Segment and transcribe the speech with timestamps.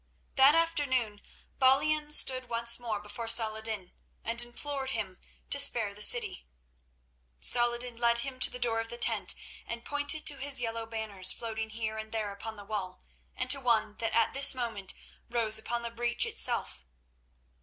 [0.33, 1.21] That afternoon
[1.59, 3.91] Balian stood once more before Saladin
[4.23, 5.19] and implored him
[5.51, 6.47] to spare the city.
[7.39, 9.35] Saladin led him to the door of the tent
[9.67, 13.03] and pointed to his yellow banners floating here and there upon the wall,
[13.35, 14.95] and to one that at this moment
[15.29, 16.83] rose upon the breach itself.